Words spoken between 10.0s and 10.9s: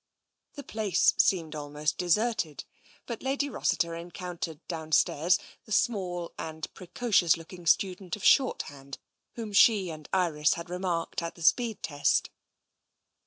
Iris had re